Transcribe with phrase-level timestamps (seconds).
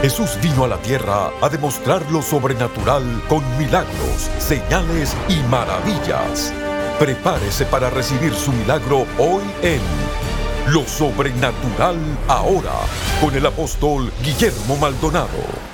[0.00, 6.52] Jesús vino a la tierra a demostrar lo sobrenatural con milagros, señales y maravillas.
[7.00, 9.80] Prepárese para recibir su milagro hoy en
[10.72, 11.96] Lo Sobrenatural
[12.28, 12.74] Ahora
[13.20, 15.68] con el apóstol Guillermo Maldonado.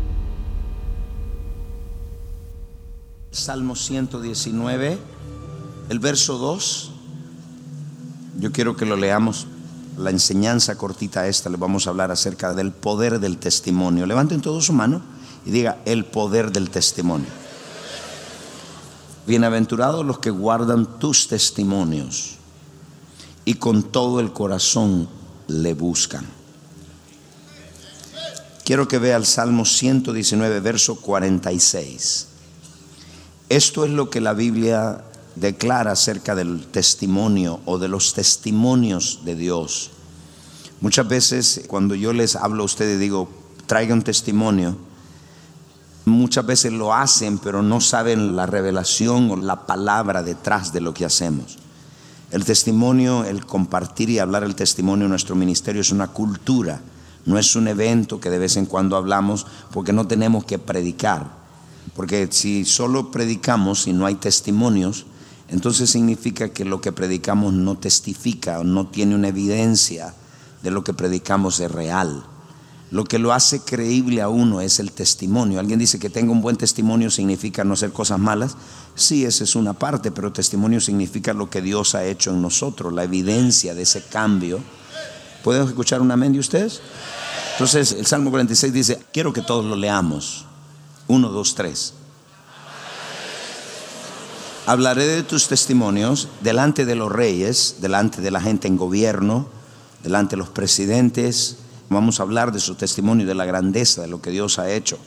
[3.31, 4.99] Salmo 119,
[5.89, 6.91] el verso 2.
[8.41, 9.47] Yo quiero que lo leamos
[10.01, 14.07] la enseñanza cortita esta, le vamos a hablar acerca del poder del testimonio.
[14.07, 15.03] Levanten todo su mano
[15.45, 17.29] y diga el poder del testimonio.
[19.27, 22.37] Bienaventurados los que guardan tus testimonios
[23.45, 25.09] y con todo el corazón
[25.47, 26.27] le buscan.
[28.65, 32.27] Quiero que vea el Salmo 119, verso 46.
[33.49, 35.05] Esto es lo que la Biblia
[35.35, 39.91] declara acerca del testimonio o de los testimonios de Dios.
[40.81, 43.29] Muchas veces cuando yo les hablo a ustedes digo,
[43.67, 44.77] traigan un testimonio,
[46.07, 50.95] muchas veces lo hacen, pero no saben la revelación o la palabra detrás de lo
[50.95, 51.59] que hacemos.
[52.31, 56.81] El testimonio, el compartir y hablar el testimonio en nuestro ministerio es una cultura,
[57.27, 61.41] no es un evento que de vez en cuando hablamos porque no tenemos que predicar.
[61.95, 65.05] Porque si solo predicamos y no hay testimonios,
[65.49, 70.15] entonces significa que lo que predicamos no testifica, no tiene una evidencia
[70.63, 72.25] de lo que predicamos es real.
[72.91, 75.61] Lo que lo hace creíble a uno es el testimonio.
[75.61, 78.57] Alguien dice que tenga un buen testimonio significa no hacer cosas malas.
[78.97, 82.93] Sí, esa es una parte, pero testimonio significa lo que Dios ha hecho en nosotros,
[82.93, 84.61] la evidencia de ese cambio.
[85.45, 86.81] ¿Pueden escuchar un amén de ustedes?
[87.53, 90.47] Entonces el Salmo 46 dice, quiero que todos lo leamos.
[91.07, 91.95] Uno, dos, tres.
[94.67, 99.49] Hablaré de tus testimonios delante de los reyes, delante de la gente en gobierno,
[100.03, 101.59] delante de los presidentes.
[101.89, 104.99] Vamos a hablar de su testimonio, de la grandeza, de lo que Dios ha hecho.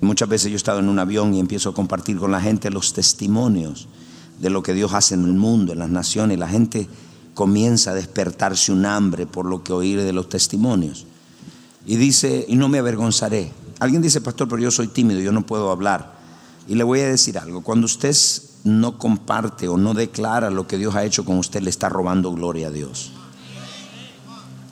[0.00, 2.70] Muchas veces yo he estado en un avión y empiezo a compartir con la gente
[2.70, 3.86] los testimonios
[4.40, 6.38] de lo que Dios hace en el mundo, en las naciones.
[6.38, 6.88] La gente
[7.34, 11.06] comienza a despertarse un hambre por lo que oír de los testimonios.
[11.86, 13.52] Y dice, y no me avergonzaré.
[13.78, 16.18] Alguien dice, pastor, pero yo soy tímido, yo no puedo hablar.
[16.66, 18.14] Y le voy a decir algo, cuando usted
[18.64, 22.32] no comparte o no declara lo que Dios ha hecho con usted, le está robando
[22.32, 23.12] gloria a Dios.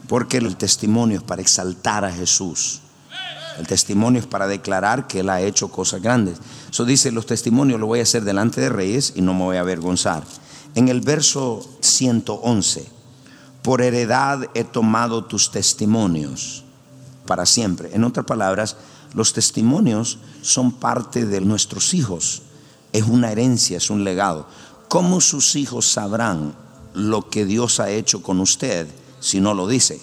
[0.09, 2.81] Porque el testimonio es para exaltar a Jesús.
[3.59, 6.39] El testimonio es para declarar que Él ha hecho cosas grandes.
[6.71, 9.57] Eso dice, los testimonios lo voy a hacer delante de reyes y no me voy
[9.57, 10.25] a avergonzar.
[10.75, 12.87] En el verso 111,
[13.63, 16.65] por heredad he tomado tus testimonios
[17.27, 17.91] para siempre.
[17.93, 18.77] En otras palabras,
[19.13, 22.43] los testimonios son parte de nuestros hijos
[22.93, 24.47] es una herencia, es un legado.
[24.89, 26.55] ¿Cómo sus hijos sabrán
[26.95, 28.89] lo que Dios ha hecho con usted
[29.21, 30.01] si no lo dice?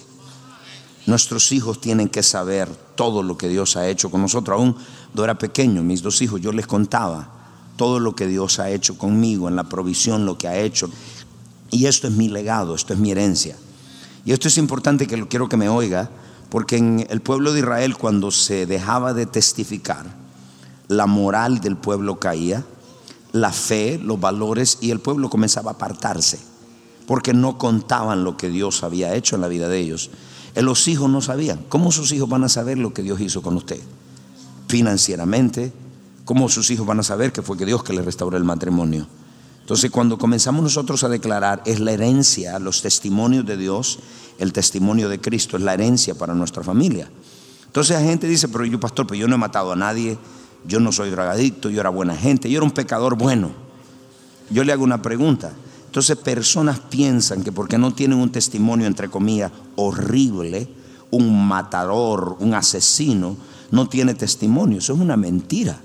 [1.06, 4.58] Nuestros hijos tienen que saber todo lo que Dios ha hecho con nosotros.
[4.58, 7.30] Aún cuando era pequeño, mis dos hijos, yo les contaba
[7.78, 10.90] todo lo que Dios ha hecho conmigo, en la provisión, lo que ha hecho.
[11.72, 13.56] Y esto es mi legado, esto es mi herencia.
[14.26, 16.10] Y esto es importante que lo quiero que me oiga,
[16.50, 20.06] porque en el pueblo de Israel cuando se dejaba de testificar,
[20.88, 22.66] la moral del pueblo caía,
[23.32, 26.55] la fe, los valores y el pueblo comenzaba a apartarse
[27.07, 30.10] porque no contaban lo que Dios había hecho en la vida de ellos.
[30.56, 31.66] Eh, los hijos no sabían.
[31.69, 33.80] ¿Cómo sus hijos van a saber lo que Dios hizo con usted?
[34.68, 35.72] Financieramente,
[36.24, 39.07] ¿cómo sus hijos van a saber que fue que Dios que le restauró el matrimonio?
[39.62, 44.00] Entonces cuando comenzamos nosotros a declarar, es la herencia, los testimonios de Dios,
[44.38, 47.10] el testimonio de Cristo, es la herencia para nuestra familia.
[47.66, 50.18] Entonces la gente dice, pero yo pastor, pero yo no he matado a nadie,
[50.68, 53.51] yo no soy drogadicto, yo era buena gente, yo era un pecador bueno.
[54.50, 55.51] Yo le hago una pregunta.
[55.96, 60.68] Entonces personas piensan que porque no tienen un testimonio, entre comillas, horrible,
[61.10, 63.38] un matador, un asesino,
[63.72, 64.80] no tiene testimonio.
[64.80, 65.80] Eso es una mentira.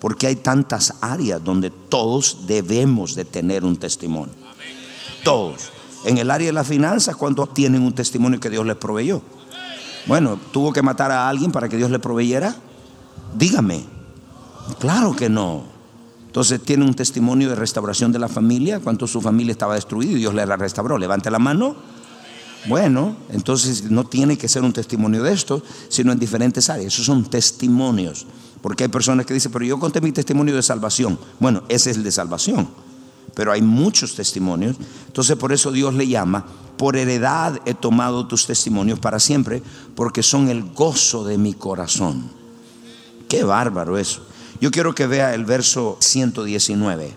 [0.00, 4.34] Porque hay tantas áreas donde todos debemos de tener un testimonio.
[5.22, 5.70] Todos.
[6.04, 9.22] En el área de las finanzas, ¿cuántos tienen un testimonio que Dios les proveyó?
[10.06, 12.56] Bueno, ¿tuvo que matar a alguien para que Dios le proveyera?
[13.36, 13.84] Dígame.
[14.80, 15.73] Claro que no.
[16.34, 20.14] Entonces tiene un testimonio de restauración de la familia, cuando su familia estaba destruida y
[20.16, 20.98] Dios le la restauró.
[20.98, 21.76] Levante la mano.
[22.66, 26.92] Bueno, entonces no tiene que ser un testimonio de esto, sino en diferentes áreas.
[26.92, 28.26] Esos son testimonios.
[28.60, 31.20] Porque hay personas que dicen, pero yo conté mi testimonio de salvación.
[31.38, 32.68] Bueno, ese es el de salvación.
[33.36, 34.74] Pero hay muchos testimonios.
[35.06, 36.44] Entonces por eso Dios le llama,
[36.76, 39.62] por heredad he tomado tus testimonios para siempre,
[39.94, 42.28] porque son el gozo de mi corazón.
[43.28, 44.33] Qué bárbaro eso.
[44.64, 47.14] Yo quiero que vea el verso 119.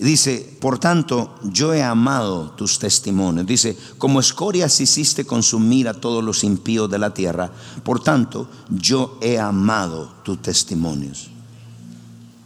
[0.00, 3.46] Dice, por tanto, yo he amado tus testimonios.
[3.46, 7.52] Dice, como escorias hiciste consumir a todos los impíos de la tierra,
[7.84, 11.30] por tanto, yo he amado tus testimonios.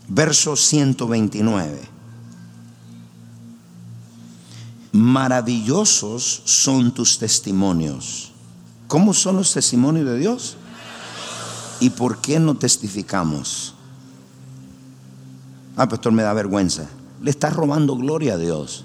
[0.08, 1.88] Verso 129.
[4.92, 8.30] Maravillosos son tus testimonios.
[8.88, 10.58] ¿Cómo son los testimonios de Dios?
[11.80, 13.74] ¿Y por qué no testificamos?
[15.76, 16.88] Ah, pastor, me da vergüenza.
[17.22, 18.84] Le está robando gloria a Dios.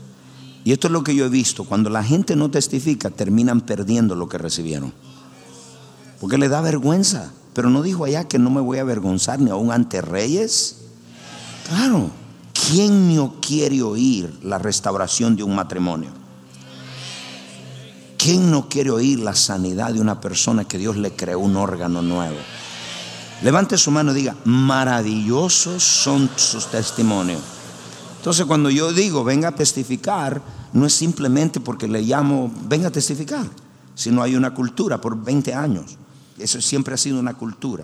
[0.64, 1.66] Y esto es lo que yo he visto.
[1.66, 4.94] Cuando la gente no testifica, terminan perdiendo lo que recibieron.
[6.22, 7.34] Porque le da vergüenza.
[7.54, 10.78] Pero no dijo allá que no me voy a avergonzar ni aún ante reyes.
[11.68, 12.12] Claro.
[12.54, 16.12] ¿Quién no quiere oír la restauración de un matrimonio?
[18.18, 22.02] ¿Quién no quiere oír la sanidad de una persona que Dios le creó un órgano
[22.02, 22.38] nuevo?
[23.44, 27.42] Levante su mano y diga, maravillosos son sus testimonios.
[28.18, 30.42] Entonces cuando yo digo, venga a testificar,
[30.72, 33.46] no es simplemente porque le llamo, venga a testificar,
[33.96, 35.98] sino hay una cultura por 20 años.
[36.38, 37.84] Eso siempre ha sido una cultura.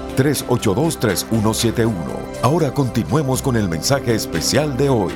[0.15, 1.93] 1-305-382-3171.
[2.41, 5.13] Ahora continuemos con el mensaje especial de hoy.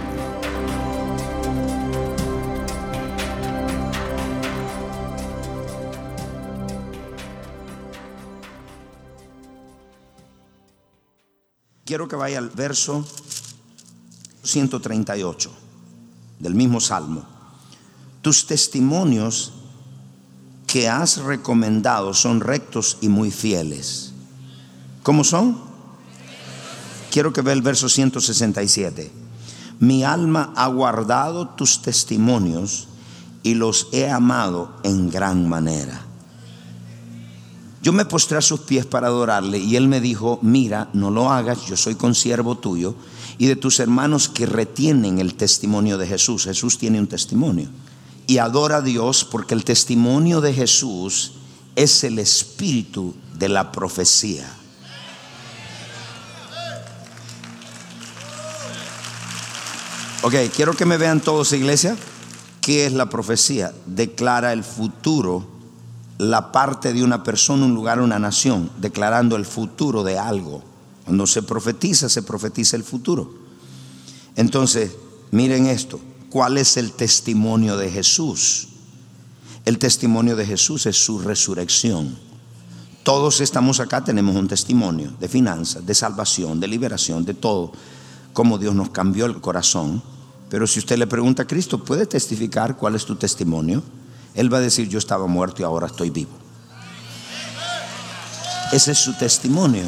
[11.85, 13.05] Quiero que vaya al verso
[14.43, 15.51] 138
[16.39, 17.25] del mismo salmo.
[18.21, 19.53] Tus testimonios
[20.65, 24.14] que has recomendado son rectos y muy fieles.
[25.05, 25.55] ¿Cómo son?
[27.11, 29.11] Quiero que vea el verso 167.
[29.79, 32.87] Mi alma ha guardado tus testimonios
[33.43, 36.03] y los he amado en gran manera.
[37.83, 41.31] Yo me postré a sus pies para adorarle y él me dijo, mira, no lo
[41.31, 42.95] hagas, yo soy consiervo tuyo
[43.37, 46.45] y de tus hermanos que retienen el testimonio de Jesús.
[46.45, 47.69] Jesús tiene un testimonio.
[48.25, 51.33] Y adora a Dios porque el testimonio de Jesús
[51.75, 54.64] es el espíritu de la profecía.
[60.25, 61.95] Ok, quiero que me vean todos, iglesia.
[62.59, 63.75] ¿Qué es la profecía?
[63.85, 65.45] Declara el futuro
[66.17, 70.63] la parte de una persona, un lugar, una nación, declarando el futuro de algo.
[71.03, 73.35] Cuando se profetiza, se profetiza el futuro.
[74.35, 74.93] Entonces,
[75.29, 75.99] miren esto,
[76.31, 78.69] ¿cuál es el testimonio de Jesús?
[79.63, 82.17] El testimonio de Jesús es su resurrección.
[83.03, 87.73] Todos estamos acá, tenemos un testimonio de finanzas, de salvación, de liberación, de todo,
[88.33, 90.14] cómo Dios nos cambió el corazón.
[90.49, 93.83] Pero si usted le pregunta a Cristo, ¿puede testificar cuál es tu testimonio?
[94.35, 96.31] Él va a decir, yo estaba muerto y ahora estoy vivo.
[98.71, 99.85] Ese es su testimonio.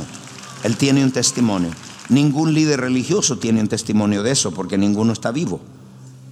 [0.64, 1.72] Él tiene un testimonio.
[2.10, 5.60] Ningún líder religioso tiene un testimonio de eso porque ninguno está vivo.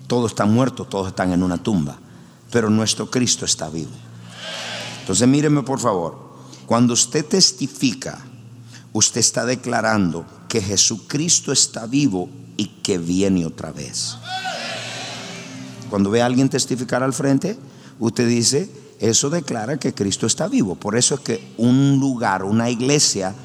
[0.07, 1.97] Todos están muertos, todos están en una tumba.
[2.51, 3.91] Pero nuestro Cristo está vivo.
[5.01, 6.17] Entonces míreme por favor.
[6.65, 8.19] Cuando usted testifica,
[8.93, 14.17] usted está declarando que Jesucristo está vivo y que viene otra vez.
[15.89, 17.57] Cuando ve a alguien testificar al frente,
[17.99, 18.69] usted dice,
[18.99, 20.75] eso declara que Cristo está vivo.
[20.75, 23.35] Por eso es que un lugar, una iglesia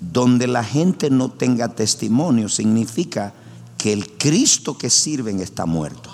[0.00, 3.32] donde la gente no tenga testimonio, significa
[3.76, 6.10] que el Cristo que sirven está muerto.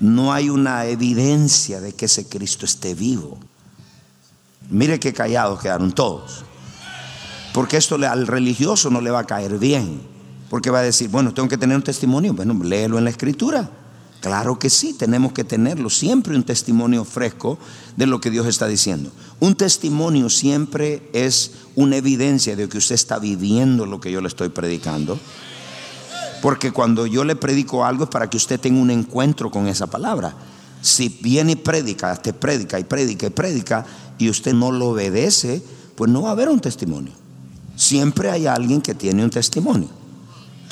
[0.00, 3.38] No hay una evidencia de que ese Cristo esté vivo.
[4.70, 6.44] Mire qué callados quedaron todos.
[7.52, 10.11] Porque esto al religioso no le va a caer bien.
[10.52, 12.34] Porque va a decir, bueno, tengo que tener un testimonio.
[12.34, 13.70] Bueno, léelo en la escritura.
[14.20, 15.88] Claro que sí, tenemos que tenerlo.
[15.88, 17.58] Siempre un testimonio fresco
[17.96, 19.10] de lo que Dios está diciendo.
[19.40, 24.28] Un testimonio siempre es una evidencia de que usted está viviendo lo que yo le
[24.28, 25.18] estoy predicando.
[26.42, 29.86] Porque cuando yo le predico algo es para que usted tenga un encuentro con esa
[29.86, 30.34] palabra.
[30.82, 33.86] Si viene y predica, te predica y predica y predica
[34.18, 35.62] y usted no lo obedece,
[35.96, 37.14] pues no va a haber un testimonio.
[37.74, 40.01] Siempre hay alguien que tiene un testimonio.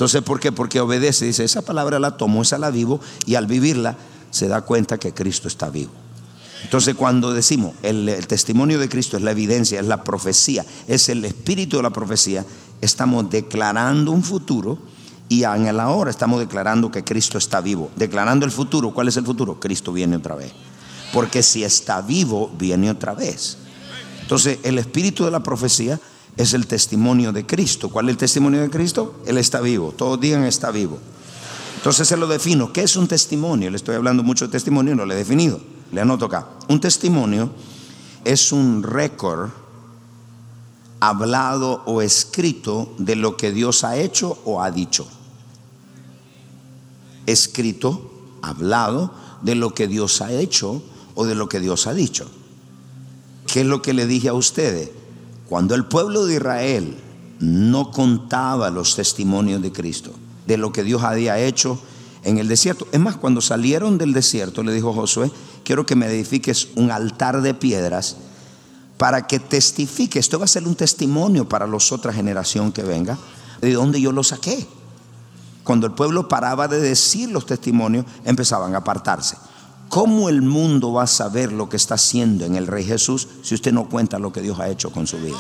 [0.01, 0.51] Entonces, ¿por qué?
[0.51, 3.99] Porque obedece, dice, esa palabra la tomo, esa la vivo, y al vivirla
[4.31, 5.93] se da cuenta que Cristo está vivo.
[6.65, 11.11] Entonces, cuando decimos el, el testimonio de Cristo es la evidencia, es la profecía, es
[11.11, 12.47] el espíritu de la profecía,
[12.81, 14.79] estamos declarando un futuro
[15.29, 17.91] y en el ahora estamos declarando que Cristo está vivo.
[17.97, 19.61] Declarando el futuro, ¿cuál es el futuro?
[19.61, 20.51] Cristo viene otra vez.
[21.13, 23.59] Porque si está vivo, viene otra vez.
[24.23, 26.01] Entonces, el espíritu de la profecía
[26.37, 27.89] es el testimonio de Cristo.
[27.89, 29.21] ¿Cuál es el testimonio de Cristo?
[29.27, 29.93] Él está vivo.
[29.97, 30.99] Todos digan está vivo.
[31.77, 32.73] Entonces se lo defino.
[32.73, 33.71] ¿Qué es un testimonio?
[33.71, 35.61] Le estoy hablando mucho de testimonio, no lo he definido.
[35.93, 36.47] Le anoto acá.
[36.69, 37.51] Un testimonio
[38.25, 39.51] es un récord
[41.01, 45.07] hablado o escrito de lo que Dios ha hecho o ha dicho.
[47.27, 48.11] Escrito,
[48.43, 50.83] hablado de lo que Dios ha hecho
[51.15, 52.31] o de lo que Dios ha dicho.
[53.47, 54.91] ¿Qué es lo que le dije a ustedes?
[55.51, 56.97] Cuando el pueblo de Israel
[57.41, 60.13] no contaba los testimonios de Cristo,
[60.47, 61.77] de lo que Dios había hecho
[62.23, 62.87] en el desierto.
[62.93, 65.29] Es más, cuando salieron del desierto, le dijo Josué,
[65.65, 68.19] quiero que me edifiques un altar de piedras
[68.97, 70.21] para que testifique.
[70.21, 73.19] Esto va a ser un testimonio para los otra generación que venga,
[73.61, 74.69] de dónde yo lo saqué.
[75.65, 79.37] Cuando el pueblo paraba de decir los testimonios, empezaban a apartarse.
[79.91, 83.57] ¿Cómo el mundo va a saber lo que está haciendo en el Rey Jesús si
[83.57, 85.37] usted no cuenta lo que Dios ha hecho con su vida?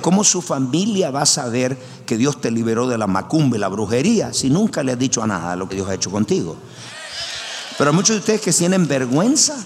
[0.00, 3.68] ¿Cómo su familia va a saber que Dios te liberó de la macumba y la
[3.68, 6.56] brujería si nunca le has dicho a nada lo que Dios ha hecho contigo?
[7.76, 9.62] Pero muchos de ustedes que tienen vergüenza,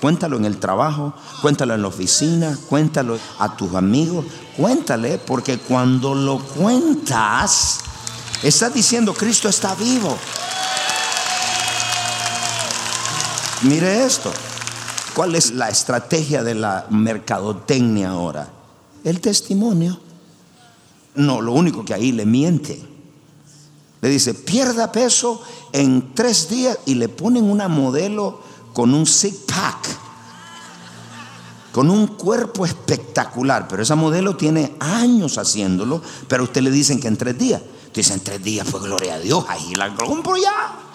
[0.00, 1.12] cuéntalo en el trabajo,
[1.42, 4.24] cuéntalo en la oficina, cuéntalo a tus amigos,
[4.56, 7.80] cuéntale, porque cuando lo cuentas,
[8.42, 10.16] estás diciendo Cristo está vivo.
[13.62, 14.32] Mire esto.
[15.14, 18.48] ¿Cuál es la estrategia de la mercadotecnia ahora?
[19.02, 19.98] El testimonio.
[21.16, 22.80] No, lo único que ahí le miente.
[24.00, 28.40] Le dice, pierda peso en tres días y le ponen una modelo
[28.72, 29.88] con un six pack,
[31.72, 33.66] con un cuerpo espectacular.
[33.66, 37.60] Pero esa modelo tiene años haciéndolo, pero usted le dicen que en tres días.
[37.92, 40.87] Dice, en tres días, pues gloria a Dios, ahí la compro ya.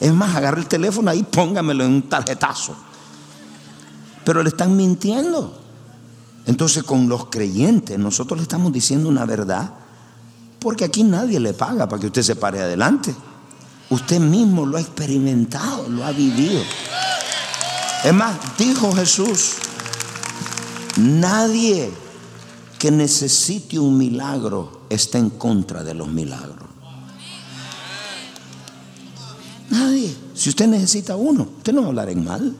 [0.00, 2.74] Es más, agarre el teléfono ahí, póngamelo en un tarjetazo.
[4.24, 5.60] Pero le están mintiendo.
[6.46, 9.70] Entonces con los creyentes nosotros le estamos diciendo una verdad
[10.58, 13.14] porque aquí nadie le paga para que usted se pare adelante.
[13.90, 16.62] Usted mismo lo ha experimentado, lo ha vivido.
[18.02, 19.56] Es más, dijo Jesús,
[20.96, 21.92] nadie
[22.78, 26.53] que necesite un milagro está en contra de los milagros.
[29.70, 30.14] Nadie.
[30.34, 32.54] Si usted necesita uno, usted no va a hablar en mal.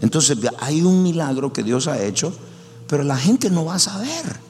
[0.00, 2.32] Entonces hay un milagro que Dios ha hecho,
[2.88, 4.40] pero la gente no va a saber.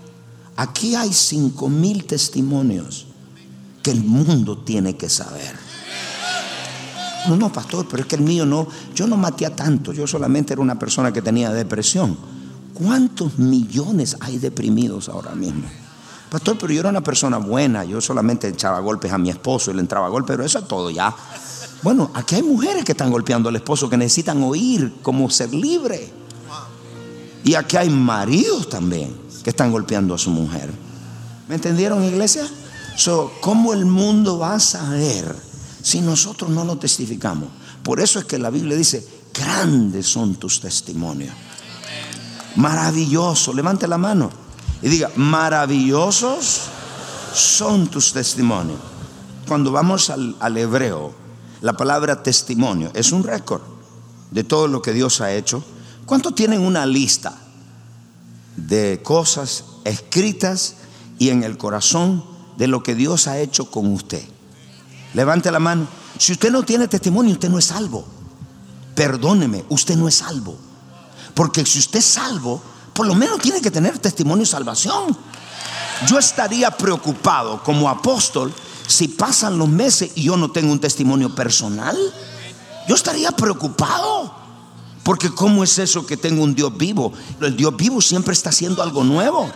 [0.57, 3.07] Aquí hay cinco mil testimonios
[3.83, 5.55] que el mundo tiene que saber.
[7.29, 10.07] No, no, pastor, pero es que el mío no, yo no maté a tanto, yo
[10.07, 12.17] solamente era una persona que tenía depresión.
[12.75, 15.65] ¿Cuántos millones hay deprimidos ahora mismo?
[16.31, 19.75] Pastor, pero yo era una persona buena, yo solamente echaba golpes a mi esposo y
[19.75, 21.15] le entraba golpes, pero eso es todo ya.
[21.85, 26.11] Bueno, aquí hay mujeres que están golpeando al esposo que necesitan oír cómo ser libre.
[27.45, 30.73] Y aquí hay maridos también que están golpeando a su mujer.
[31.47, 32.49] ¿Me entendieron, iglesia?
[32.97, 35.37] So, ¿Cómo el mundo va a saber
[35.83, 37.51] si nosotros no lo testificamos?
[37.83, 41.35] Por eso es que la Biblia dice, grandes son tus testimonios.
[42.57, 43.53] Maravilloso.
[43.53, 44.31] Levante la mano
[44.81, 46.63] y diga, maravillosos
[47.35, 48.79] son tus testimonios.
[49.47, 51.24] Cuando vamos al, al hebreo,
[51.65, 53.63] la palabra testimonio es un récord
[54.31, 55.65] de todo lo que Dios ha hecho.
[56.05, 57.35] ¿Cuántos tienen una lista
[58.57, 60.75] de cosas escritas
[61.19, 62.23] y en el corazón
[62.59, 64.23] de lo que Dios ha hecho con usted.
[65.15, 65.87] Levante la mano.
[66.19, 68.05] Si usted no tiene testimonio, usted no es salvo.
[68.95, 70.59] Perdóneme, usted no es salvo.
[71.33, 75.17] Porque si usted es salvo, por lo menos tiene que tener testimonio de salvación.
[76.07, 78.53] Yo estaría preocupado como apóstol
[78.87, 81.97] si pasan los meses y yo no tengo un testimonio personal.
[82.89, 84.45] Yo estaría preocupado.
[85.03, 87.13] Porque ¿cómo es eso que tengo un Dios vivo?
[87.41, 89.51] El Dios vivo siempre está haciendo algo nuevo.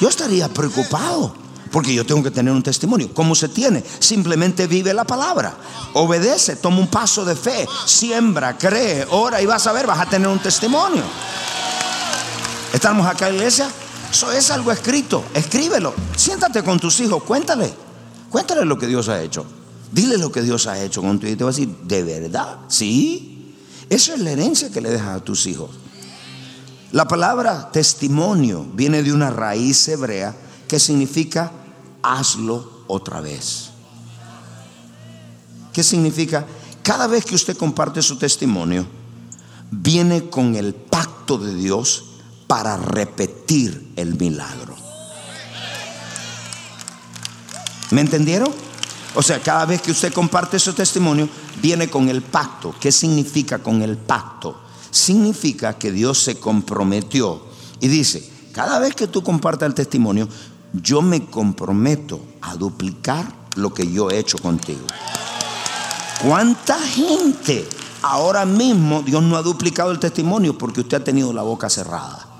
[0.00, 1.34] Yo estaría preocupado.
[1.72, 3.12] Porque yo tengo que tener un testimonio.
[3.12, 3.82] ¿Cómo se tiene?
[3.98, 5.56] Simplemente vive la palabra.
[5.94, 7.66] Obedece, toma un paso de fe.
[7.84, 11.02] Siembra, cree, ora y vas a ver, vas a tener un testimonio.
[12.72, 13.68] ¿Estamos acá, iglesia?
[14.14, 15.24] Eso es algo escrito.
[15.34, 15.92] Escríbelo.
[16.16, 17.24] Siéntate con tus hijos.
[17.24, 17.74] Cuéntale.
[18.30, 19.44] Cuéntale lo que Dios ha hecho.
[19.90, 22.60] Dile lo que Dios ha hecho con tu Y te va a decir, ¿de verdad?
[22.68, 23.56] Sí.
[23.90, 25.70] Esa es la herencia que le dejas a tus hijos.
[26.92, 30.36] La palabra testimonio viene de una raíz hebrea
[30.68, 31.50] que significa
[32.00, 33.70] hazlo otra vez.
[35.72, 36.46] ¿Qué significa?
[36.84, 38.86] Cada vez que usted comparte su testimonio,
[39.72, 42.04] viene con el pacto de Dios
[42.46, 44.74] para repetir el milagro.
[47.90, 48.48] ¿Me entendieron?
[49.14, 51.28] O sea, cada vez que usted comparte su testimonio,
[51.62, 52.74] viene con el pacto.
[52.80, 54.60] ¿Qué significa con el pacto?
[54.90, 57.42] Significa que Dios se comprometió
[57.80, 60.28] y dice, cada vez que tú compartas el testimonio,
[60.72, 64.86] yo me comprometo a duplicar lo que yo he hecho contigo.
[66.26, 67.68] ¿Cuánta gente
[68.02, 72.33] ahora mismo Dios no ha duplicado el testimonio porque usted ha tenido la boca cerrada?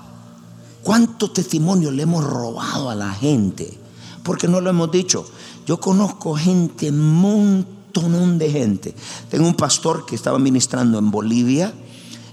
[0.85, 3.75] ¿Cuántos testimonios le hemos robado a la gente?
[4.21, 5.25] Porque no lo hemos dicho.
[5.65, 8.93] Yo conozco gente, montón de gente.
[9.31, 11.73] Tengo un pastor que estaba ministrando en Bolivia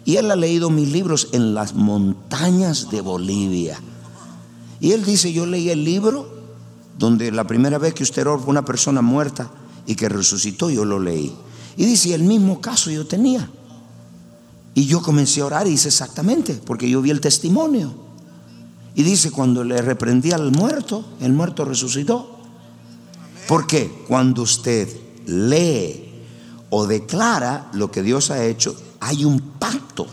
[0.04, 3.80] y él ha leído mis libros en las montañas de Bolivia.
[4.80, 6.28] Y él dice, yo leí el libro
[6.98, 9.50] donde la primera vez que usted oró una persona muerta
[9.86, 11.34] y que resucitó, yo lo leí.
[11.78, 13.48] Y dice, el mismo caso yo tenía.
[14.74, 18.01] Y yo comencé a orar y dice exactamente, porque yo vi el testimonio.
[18.94, 22.38] Y dice, cuando le reprendí al muerto, el muerto resucitó.
[23.48, 24.88] Porque cuando usted
[25.26, 26.24] lee
[26.70, 30.06] o declara lo que Dios ha hecho, hay un pacto.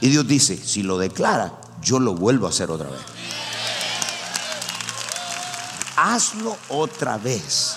[0.00, 3.00] Y Dios dice, si lo declara, yo lo vuelvo a hacer otra vez
[5.98, 7.76] hazlo otra vez.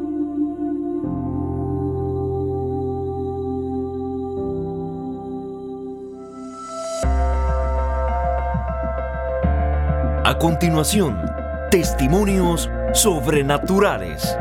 [10.25, 11.19] A continuación,
[11.71, 14.35] testimonios sobrenaturales.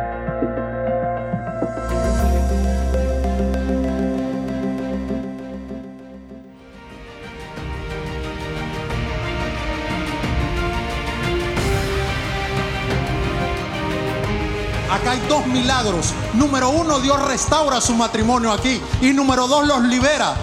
[14.99, 16.13] Acá hay dos milagros.
[16.33, 18.81] Número uno, Dios restaura su matrimonio aquí.
[19.01, 20.35] Y número dos, los libera.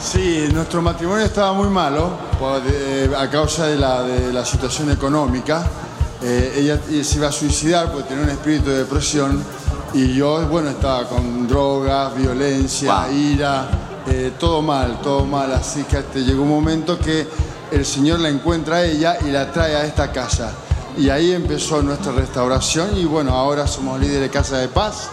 [0.00, 2.12] Sí, nuestro matrimonio estaba muy malo
[2.66, 5.66] eh, a causa de la, situación económica.
[6.22, 9.44] Eh, ella se iba a suicidar porque tenía un espíritu de depresión
[9.92, 13.68] y yo, bueno, estaba con drogas, violencia, ira,
[14.06, 15.52] eh, todo mal, todo mal.
[15.52, 17.26] Así que hasta llegó un momento que
[17.70, 20.54] el Señor la encuentra a ella y la trae a esta casa.
[20.98, 25.08] Y ahí empezó nuestra restauración y bueno, ahora somos líderes de Casa de Paz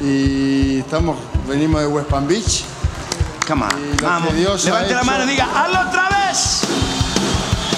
[0.00, 2.64] y estamos, venimos de West Palm Beach.
[3.46, 3.96] Come on.
[4.02, 4.34] Vamos.
[4.34, 6.65] Dios Levante la mano y diga, hazlo otra vez.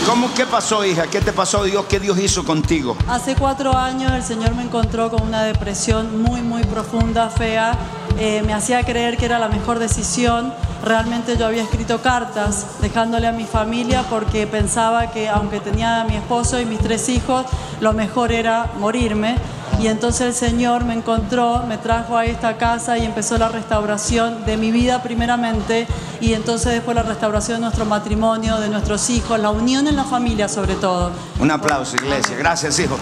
[0.09, 1.07] ¿Cómo qué pasó, hija?
[1.07, 1.85] ¿Qué te pasó, Dios?
[1.87, 2.97] ¿Qué Dios hizo contigo?
[3.09, 7.77] Hace cuatro años el Señor me encontró con una depresión muy, muy profunda, fea.
[8.19, 10.55] Eh, me hacía creer que era la mejor decisión.
[10.83, 16.05] Realmente yo había escrito cartas dejándole a mi familia porque pensaba que aunque tenía a
[16.05, 17.45] mi esposo y mis tres hijos,
[17.83, 19.37] lo mejor era morirme.
[19.81, 24.45] Y entonces el Señor me encontró, me trajo a esta casa y empezó la restauración
[24.45, 25.87] de mi vida primeramente
[26.21, 30.05] y entonces después la restauración de nuestro matrimonio, de nuestros hijos, la unión en la
[30.05, 31.13] familia sobre todo.
[31.39, 32.37] Un aplauso, iglesia.
[32.37, 32.97] Gracias, hijo.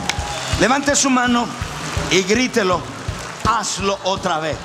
[0.60, 1.46] Levante su mano
[2.10, 2.80] y grítelo.
[3.48, 4.56] Hazlo otra vez.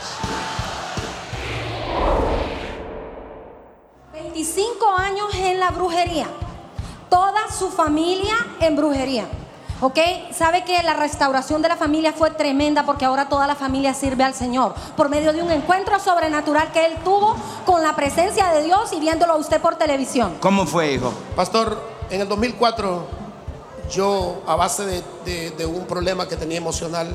[4.13, 6.27] 25 años en la brujería.
[7.09, 9.27] Toda su familia en brujería.
[9.81, 9.97] ¿Ok?
[10.37, 14.23] Sabe que la restauración de la familia fue tremenda porque ahora toda la familia sirve
[14.23, 18.63] al Señor por medio de un encuentro sobrenatural que él tuvo con la presencia de
[18.63, 20.35] Dios y viéndolo a usted por televisión.
[20.39, 21.11] ¿Cómo fue, hijo?
[21.35, 23.07] Pastor, en el 2004
[23.91, 27.07] yo a base de, de- de un problema que tenía emocional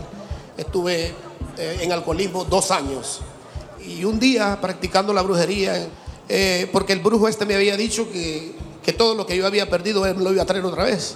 [0.56, 1.14] estuve
[1.58, 3.20] eh, en alcoholismo dos años
[3.86, 5.86] y un día practicando la brujería
[6.28, 9.70] eh, porque el brujo este me había dicho que, que todo lo que yo había
[9.70, 11.14] perdido él me lo iba a traer otra vez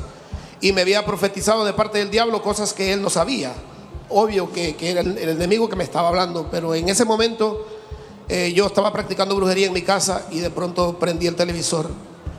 [0.60, 3.52] y me había profetizado de parte del diablo cosas que él no sabía
[4.08, 7.66] obvio que, que era el, el enemigo que me estaba hablando pero en ese momento
[8.28, 11.90] eh, yo estaba practicando brujería en mi casa y de pronto prendí el televisor.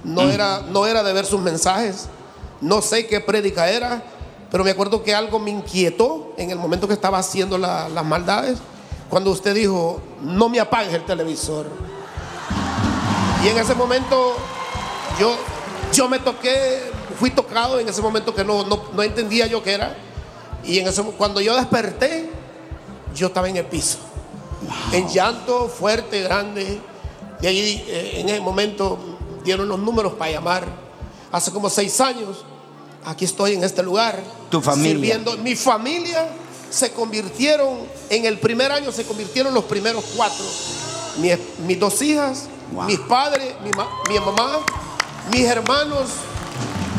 [0.06, 2.08] No, era, no era de ver sus mensajes,
[2.62, 4.02] no sé qué prédica era,
[4.50, 8.06] pero me acuerdo que algo me inquietó en el momento que estaba haciendo la- las
[8.06, 8.58] maldades,
[9.10, 11.68] cuando usted dijo, no me apagues el televisor.
[13.44, 14.36] Y en ese momento
[15.20, 15.36] yo,
[15.92, 16.80] yo me toqué,
[17.20, 19.96] fui tocado en ese momento que no, no, no entendía yo qué era.
[20.64, 22.30] Y en ese, cuando yo desperté,
[23.16, 23.98] yo estaba en el piso
[24.94, 26.80] en llanto fuerte, grande.
[27.42, 29.00] Y ahí eh, en ese momento
[29.44, 30.66] dieron los números para llamar.
[31.32, 32.46] Hace como seis años,
[33.06, 34.20] aquí estoy en este lugar.
[34.52, 34.92] Tu familia.
[34.94, 35.38] Sirviendo.
[35.38, 36.28] Mi familia
[36.70, 40.46] se convirtieron, en el primer año se convirtieron los primeros cuatro.
[41.18, 41.32] Mi-
[41.66, 42.84] mis dos hijas, Wow.
[42.86, 43.72] mis padres, mi,
[44.14, 44.60] mi mamá,
[45.32, 46.10] mis hermanos,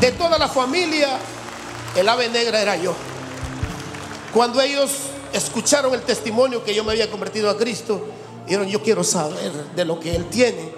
[0.03, 1.17] de toda la familia,
[1.97, 2.93] el ave negra era yo.
[4.35, 4.91] Cuando ellos
[5.33, 8.05] escucharon el testimonio que yo me había convertido a Cristo,
[8.45, 10.73] dijeron, yo quiero saber de lo que Él tiene.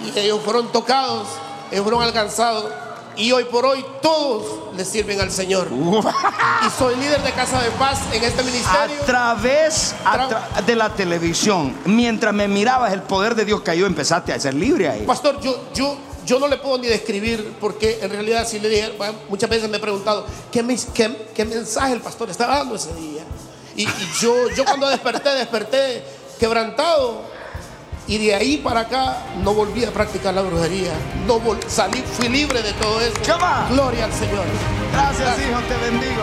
[0.00, 1.28] Y ellos fueron tocados,
[1.70, 2.72] ellos fueron alcanzados.
[3.18, 5.68] Y hoy por hoy todos le sirven al Señor.
[6.66, 8.96] Y soy líder de Casa de Paz en este A ministerio.
[9.04, 13.84] través a Tra- tra- de la televisión, mientras me mirabas, el poder de Dios cayó,
[13.86, 15.04] empezaste a ser libre ahí.
[15.06, 18.92] Pastor, yo, yo, yo no le puedo ni describir porque en realidad si le dije,
[18.98, 22.74] bueno, muchas veces me he preguntado, ¿qué, mes- qué- qué mensaje el pastor estaba dando
[22.74, 23.22] ese día?
[23.76, 23.88] Y, y
[24.20, 26.02] yo, yo cuando desperté, desperté
[26.38, 27.34] quebrantado.
[28.08, 30.92] Y de ahí para acá no volví a practicar la brujería.
[31.26, 33.16] No salí, fui libre de todo eso.
[33.68, 34.44] Gloria al Señor.
[34.92, 36.22] Gracias, hijo, te bendigo.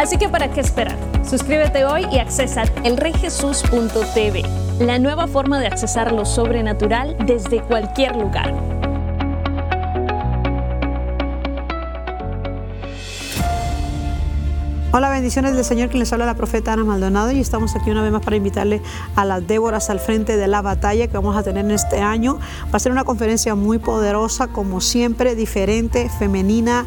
[0.00, 0.96] Así que ¿para qué esperar?
[1.22, 4.42] Suscríbete hoy y accesa elreyjesus.tv,
[4.80, 8.69] la nueva forma de accesar lo sobrenatural desde cualquier lugar.
[14.92, 18.02] Hola, bendiciones del Señor, quien les habla la profeta Ana Maldonado y estamos aquí una
[18.02, 18.82] vez más para invitarle
[19.14, 22.40] a las Déboras al frente de la batalla que vamos a tener en este año.
[22.64, 26.86] Va a ser una conferencia muy poderosa, como siempre, diferente, femenina,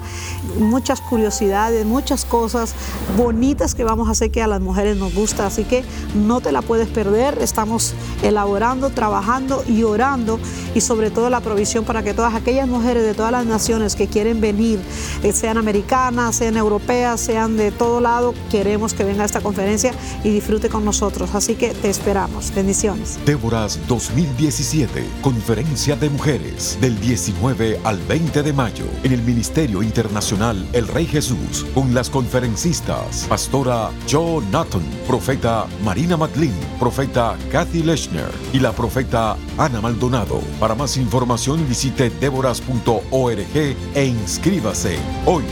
[0.59, 2.75] muchas curiosidades, muchas cosas
[3.15, 6.51] bonitas que vamos a hacer que a las mujeres nos gusta, así que no te
[6.51, 7.37] la puedes perder.
[7.39, 10.41] Estamos elaborando, trabajando y orando
[10.75, 14.07] y sobre todo la provisión para que todas aquellas mujeres de todas las naciones que
[14.07, 14.81] quieren venir,
[15.23, 19.93] eh, sean americanas, sean europeas, sean de todo lado, queremos que venga a esta conferencia
[20.23, 21.36] y disfrute con nosotros.
[21.36, 22.53] Así que te esperamos.
[22.53, 23.19] Bendiciones.
[23.25, 30.67] Déboras 2017, Conferencia de Mujeres, del 19 al 20 de mayo, en el Ministerio Internacional
[30.73, 38.32] El Rey Jesús, con las conferencistas, Pastora Joe Nathan, Profeta Marina McLean, Profeta Kathy Lechner
[38.53, 40.39] y la Profeta Ana Maldonado.
[40.60, 45.43] Para más información visite déboras.org e inscríbase hoy.